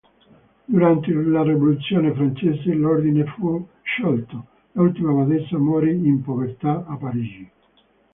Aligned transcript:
Durante 0.67 1.11
la 1.11 1.43
rivoluzione 1.43 2.11
francese 2.15 2.73
l'ordine 2.73 3.23
fu 3.25 3.63
sciolto, 3.83 4.45
l'ultima 4.71 5.11
badessa 5.13 5.59
morì 5.59 5.91
in 5.93 6.23
povertà 6.23 6.83
a 6.87 6.95
Parigi. 6.97 7.51